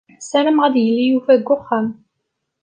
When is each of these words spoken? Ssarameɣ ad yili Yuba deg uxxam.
Ssarameɣ 0.21 0.63
ad 0.65 0.75
yili 0.85 1.03
Yuba 1.09 1.39
deg 1.39 1.47
uxxam. 1.55 1.87